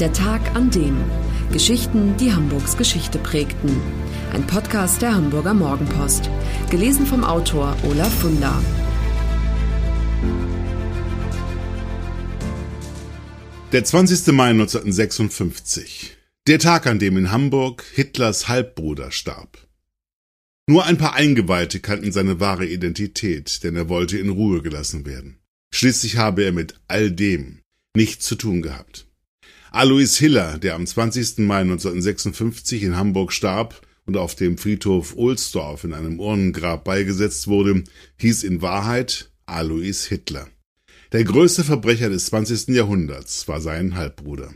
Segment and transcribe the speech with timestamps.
[0.00, 0.96] Der Tag an dem.
[1.52, 3.80] Geschichten, die Hamburgs Geschichte prägten.
[4.32, 6.30] Ein Podcast der Hamburger Morgenpost.
[6.70, 8.62] Gelesen vom Autor Olaf Funder.
[13.72, 14.28] Der 20.
[14.28, 16.16] Mai 1956.
[16.46, 19.66] Der Tag, an dem in Hamburg Hitlers Halbbruder starb.
[20.68, 25.40] Nur ein paar Eingeweihte kannten seine wahre Identität, denn er wollte in Ruhe gelassen werden.
[25.74, 27.62] Schließlich habe er mit all dem
[27.96, 29.07] nichts zu tun gehabt.
[29.70, 31.38] Alois Hiller, der am 20.
[31.38, 37.84] Mai 1956 in Hamburg starb und auf dem Friedhof Ohlsdorf in einem Urnengrab beigesetzt wurde,
[38.16, 40.48] hieß in Wahrheit Alois Hitler.
[41.12, 42.68] Der größte Verbrecher des 20.
[42.68, 44.54] Jahrhunderts war sein Halbbruder.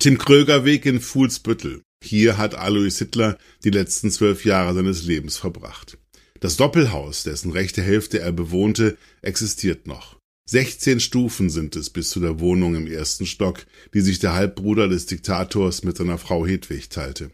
[0.00, 1.82] Tim Kröger Weg in Fuhlsbüttel.
[2.02, 5.98] Hier hat Alois Hitler die letzten zwölf Jahre seines Lebens verbracht.
[6.40, 10.18] Das Doppelhaus, dessen rechte Hälfte er bewohnte, existiert noch.
[10.44, 13.64] 16 Stufen sind es bis zu der Wohnung im ersten Stock,
[13.94, 17.30] die sich der Halbbruder des Diktators mit seiner Frau Hedwig teilte.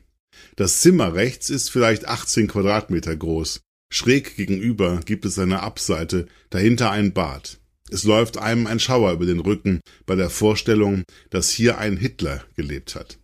[0.56, 3.60] Das Zimmer rechts ist vielleicht 18 Quadratmeter groß.
[3.90, 7.58] Schräg gegenüber gibt es eine Abseite, dahinter ein Bad.
[7.90, 12.44] Es läuft einem ein Schauer über den Rücken bei der Vorstellung, dass hier ein Hitler
[12.54, 13.18] gelebt hat.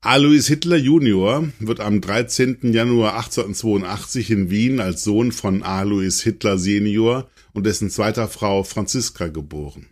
[0.00, 2.72] Alois Hitler Junior wird am 13.
[2.72, 7.28] Januar 1882 in Wien als Sohn von Alois Hitler Senior
[7.58, 9.88] und dessen zweiter Frau Franziska geboren.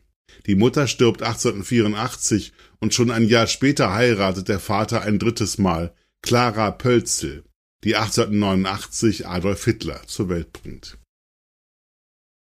[0.47, 5.93] Die Mutter stirbt 1884 und schon ein Jahr später heiratet der Vater ein drittes Mal,
[6.23, 7.43] Clara Pölzel,
[7.83, 10.97] die 1889 Adolf Hitler zur Welt bringt.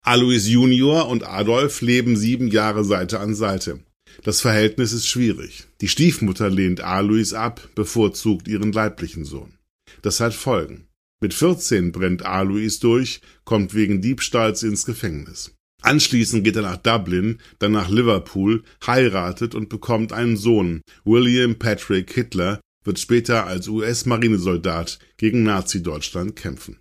[0.05, 3.79] Alois Junior und Adolf leben sieben Jahre Seite an Seite.
[4.23, 5.65] Das Verhältnis ist schwierig.
[5.81, 9.57] Die Stiefmutter lehnt Alois ab, bevorzugt ihren leiblichen Sohn.
[10.03, 10.87] Das hat Folgen.
[11.19, 15.55] Mit 14 brennt Alois durch, kommt wegen Diebstahls ins Gefängnis.
[15.81, 20.81] Anschließend geht er nach Dublin, dann nach Liverpool, heiratet und bekommt einen Sohn.
[21.05, 26.77] William Patrick Hitler wird später als US-Marinesoldat gegen Nazi-Deutschland kämpfen.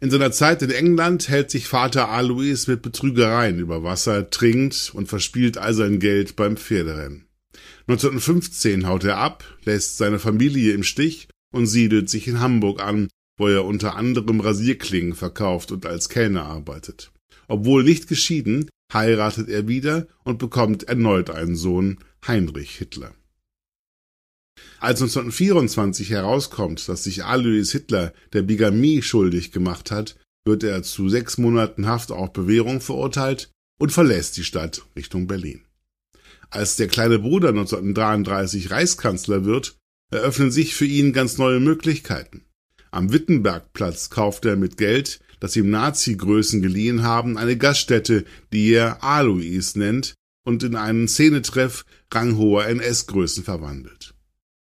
[0.00, 5.08] In seiner Zeit in England hält sich Vater Alois mit Betrügereien über Wasser, trinkt und
[5.08, 7.26] verspielt all sein Geld beim Pferderennen.
[7.86, 13.08] 1915 haut er ab, lässt seine Familie im Stich und siedelt sich in Hamburg an,
[13.38, 17.10] wo er unter anderem Rasierklingen verkauft und als Kellner arbeitet.
[17.48, 23.14] Obwohl nicht geschieden, heiratet er wieder und bekommt erneut einen Sohn, Heinrich Hitler.
[24.78, 31.08] Als 1924 herauskommt, dass sich Alois Hitler der Bigamie schuldig gemacht hat, wird er zu
[31.08, 35.64] sechs Monaten Haft auf Bewährung verurteilt und verlässt die Stadt Richtung Berlin.
[36.50, 39.76] Als der kleine Bruder 1933 Reichskanzler wird,
[40.10, 42.44] eröffnen sich für ihn ganz neue Möglichkeiten.
[42.90, 49.02] Am Wittenbergplatz kauft er mit Geld, das ihm Nazi-Größen geliehen haben, eine Gaststätte, die er
[49.02, 54.14] Alois nennt und in einen Szenetreff ranghoher NS-Größen verwandelt.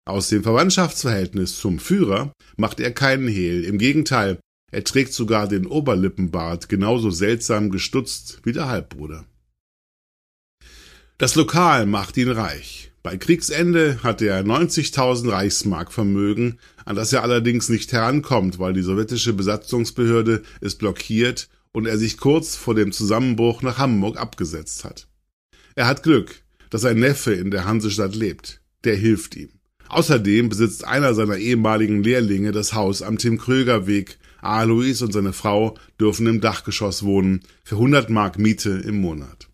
[0.05, 4.39] Aus dem Verwandtschaftsverhältnis zum Führer macht er keinen Hehl, im Gegenteil,
[4.71, 9.25] er trägt sogar den Oberlippenbart genauso seltsam gestutzt wie der Halbbruder.
[11.17, 12.91] Das Lokal macht ihn reich.
[13.05, 18.81] Bei Kriegsende hat er 90.000 Reichsmark Vermögen, an das er allerdings nicht herankommt, weil die
[18.81, 25.07] sowjetische Besatzungsbehörde es blockiert und er sich kurz vor dem Zusammenbruch nach Hamburg abgesetzt hat.
[25.75, 28.59] Er hat Glück, dass ein Neffe in der Hansestadt lebt.
[28.85, 29.49] Der hilft ihm.
[29.87, 34.17] Außerdem besitzt einer seiner ehemaligen Lehrlinge das Haus am Tim-Kröger-Weg.
[34.41, 39.47] Alois und seine Frau dürfen im Dachgeschoss wohnen, für 100 Mark Miete im Monat.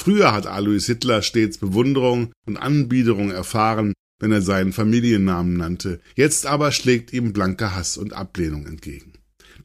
[0.00, 6.00] Früher hat Alois Hitler stets Bewunderung und Anbiederung erfahren, wenn er seinen Familiennamen nannte.
[6.16, 9.12] Jetzt aber schlägt ihm blanker Hass und Ablehnung entgegen.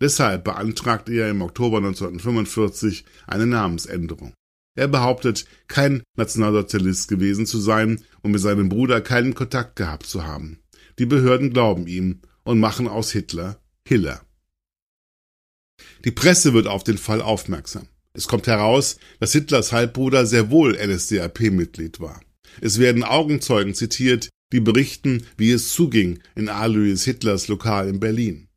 [0.01, 4.33] Deshalb beantragt er im Oktober 1945 eine Namensänderung.
[4.77, 10.25] Er behauptet, kein Nationalsozialist gewesen zu sein und mit seinem Bruder keinen Kontakt gehabt zu
[10.25, 10.59] haben.
[10.99, 14.19] Die Behörden glauben ihm und machen aus Hitler Hiller.
[16.03, 17.87] Die Presse wird auf den Fall aufmerksam.
[18.15, 22.21] Es kommt heraus, dass Hitlers Halbbruder sehr wohl NSDAP-Mitglied war.
[22.61, 28.47] Es werden Augenzeugen zitiert, die berichten, wie es zuging in Alois Hitlers Lokal in Berlin.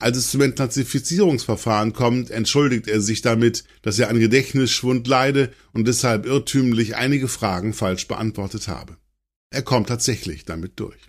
[0.00, 5.88] Als es zum Entnazifizierungsverfahren kommt, entschuldigt er sich damit, dass er an Gedächtnisschwund leide und
[5.88, 8.96] deshalb irrtümlich einige Fragen falsch beantwortet habe.
[9.50, 11.00] Er kommt tatsächlich damit durch.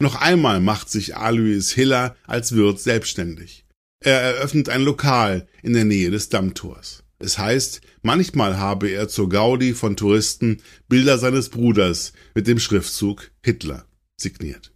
[0.00, 3.64] Noch einmal macht sich Alois Hiller als Wirt selbstständig.
[4.04, 7.03] Er eröffnet ein Lokal in der Nähe des Dammtors.
[7.24, 13.30] Es heißt, manchmal habe er zur Gaudi von Touristen Bilder seines Bruders mit dem Schriftzug
[13.42, 13.86] Hitler
[14.18, 14.72] signiert.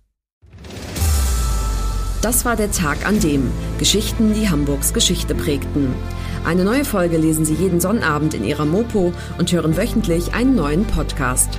[2.23, 5.95] Das war der Tag an dem Geschichten, die Hamburgs Geschichte prägten.
[6.45, 10.87] Eine neue Folge lesen Sie jeden Sonnabend in Ihrer Mopo und hören wöchentlich einen neuen
[10.87, 11.59] Podcast.